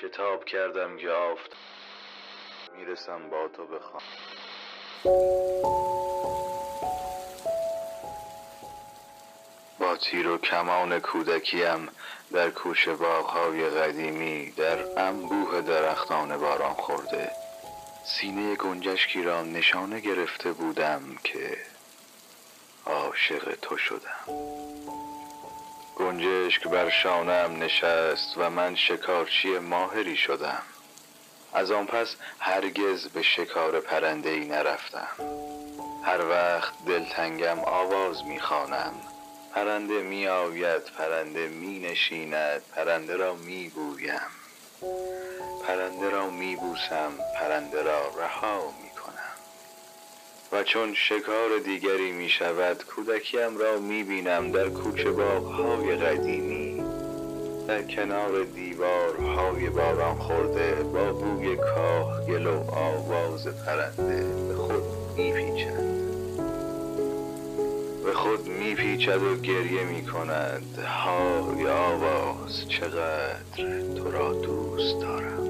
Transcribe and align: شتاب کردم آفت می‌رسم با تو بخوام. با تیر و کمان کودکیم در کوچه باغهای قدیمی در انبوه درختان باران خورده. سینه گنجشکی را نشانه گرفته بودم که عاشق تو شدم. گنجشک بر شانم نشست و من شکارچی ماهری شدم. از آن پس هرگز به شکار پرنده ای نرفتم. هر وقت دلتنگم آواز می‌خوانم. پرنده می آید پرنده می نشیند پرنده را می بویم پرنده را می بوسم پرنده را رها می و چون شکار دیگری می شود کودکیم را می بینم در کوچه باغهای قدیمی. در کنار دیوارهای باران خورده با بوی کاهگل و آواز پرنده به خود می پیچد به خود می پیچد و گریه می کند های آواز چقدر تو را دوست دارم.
شتاب 0.00 0.44
کردم 0.44 0.96
آفت 1.10 1.50
می‌رسم 2.76 3.28
با 3.30 3.48
تو 3.48 3.66
بخوام. 3.66 4.02
با 9.78 9.96
تیر 9.96 10.28
و 10.28 10.38
کمان 10.38 11.00
کودکیم 11.00 11.88
در 12.32 12.50
کوچه 12.50 12.94
باغهای 12.94 13.70
قدیمی 13.70 14.50
در 14.50 15.00
انبوه 15.00 15.60
درختان 15.60 16.38
باران 16.38 16.74
خورده. 16.74 17.30
سینه 18.04 18.54
گنجشکی 18.54 19.22
را 19.22 19.42
نشانه 19.42 20.00
گرفته 20.00 20.52
بودم 20.52 21.02
که 21.24 21.58
عاشق 22.86 23.54
تو 23.62 23.76
شدم. 23.76 24.24
گنجشک 26.10 26.68
بر 26.68 26.90
شانم 26.90 27.62
نشست 27.62 28.34
و 28.36 28.50
من 28.50 28.76
شکارچی 28.76 29.58
ماهری 29.58 30.16
شدم. 30.16 30.62
از 31.54 31.70
آن 31.70 31.86
پس 31.86 32.16
هرگز 32.38 33.08
به 33.08 33.22
شکار 33.22 33.80
پرنده 33.80 34.30
ای 34.30 34.44
نرفتم. 34.44 35.08
هر 36.04 36.28
وقت 36.28 36.72
دلتنگم 36.86 37.58
آواز 37.58 38.24
می‌خوانم. 38.24 38.92
پرنده 39.54 40.02
می 40.02 40.26
آید 40.26 40.82
پرنده 40.82 41.48
می 41.48 41.78
نشیند 41.78 42.62
پرنده 42.76 43.16
را 43.16 43.34
می 43.34 43.68
بویم 43.68 44.20
پرنده 45.66 46.10
را 46.10 46.30
می 46.30 46.56
بوسم 46.56 47.12
پرنده 47.40 47.82
را 47.82 48.00
رها 48.18 48.74
می 48.82 48.89
و 50.52 50.62
چون 50.62 50.94
شکار 50.94 51.58
دیگری 51.64 52.12
می 52.12 52.28
شود 52.28 52.84
کودکیم 52.84 53.58
را 53.58 53.78
می 53.78 54.04
بینم 54.04 54.52
در 54.52 54.68
کوچه 54.68 55.10
باغهای 55.10 55.96
قدیمی. 55.96 56.82
در 57.68 57.82
کنار 57.82 58.44
دیوارهای 58.44 59.68
باران 59.68 60.18
خورده 60.18 60.74
با 60.74 61.12
بوی 61.12 61.56
کاهگل 61.56 62.46
و 62.46 62.70
آواز 62.70 63.46
پرنده 63.46 64.46
به 64.48 64.54
خود 64.54 64.82
می 65.16 65.32
پیچد 65.32 65.90
به 68.04 68.12
خود 68.14 68.48
می 68.48 68.74
پیچد 68.74 69.22
و 69.22 69.36
گریه 69.36 69.84
می 69.84 70.06
کند 70.06 70.78
های 70.78 71.66
آواز 71.66 72.68
چقدر 72.68 73.82
تو 73.96 74.10
را 74.10 74.32
دوست 74.32 75.00
دارم. 75.00 75.49